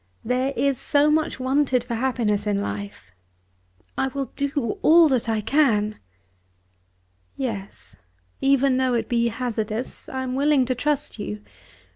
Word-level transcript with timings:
There 0.25 0.51
is 0.57 0.79
so 0.79 1.11
much 1.11 1.39
wanted 1.39 1.83
for 1.83 1.93
happiness 1.93 2.47
in 2.47 2.59
life." 2.59 3.11
"I 3.95 4.07
will 4.07 4.25
do 4.25 4.79
all 4.81 5.07
that 5.09 5.29
I 5.29 5.41
can." 5.41 5.99
"Yes. 7.37 7.97
Even 8.39 8.77
though 8.77 8.95
it 8.95 9.07
be 9.07 9.27
hazardous, 9.27 10.09
I 10.09 10.23
am 10.23 10.33
willing 10.33 10.65
to 10.65 10.73
trust 10.73 11.19
you. 11.19 11.43